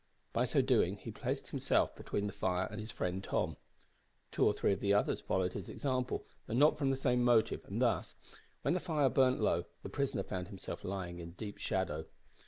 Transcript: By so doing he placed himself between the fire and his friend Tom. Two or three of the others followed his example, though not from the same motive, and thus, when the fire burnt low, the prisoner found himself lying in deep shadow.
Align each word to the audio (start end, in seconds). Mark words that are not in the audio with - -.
By 0.33 0.45
so 0.45 0.63
doing 0.63 0.95
he 0.97 1.11
placed 1.11 1.49
himself 1.49 1.95
between 1.95 2.25
the 2.25 2.33
fire 2.33 2.67
and 2.71 2.79
his 2.79 2.89
friend 2.89 3.23
Tom. 3.23 3.55
Two 4.31 4.43
or 4.47 4.51
three 4.51 4.73
of 4.73 4.79
the 4.79 4.95
others 4.95 5.21
followed 5.21 5.53
his 5.53 5.69
example, 5.69 6.25
though 6.47 6.55
not 6.55 6.75
from 6.75 6.89
the 6.89 6.97
same 6.97 7.23
motive, 7.23 7.63
and 7.65 7.79
thus, 7.79 8.15
when 8.63 8.73
the 8.73 8.79
fire 8.79 9.09
burnt 9.09 9.39
low, 9.39 9.65
the 9.83 9.89
prisoner 9.89 10.23
found 10.23 10.47
himself 10.47 10.83
lying 10.83 11.19
in 11.19 11.33
deep 11.33 11.59
shadow. 11.59 12.05